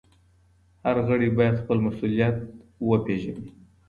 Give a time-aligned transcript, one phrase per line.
[0.83, 2.35] هر غړی بايد خپل مسؤليت
[3.05, 3.47] پيژني.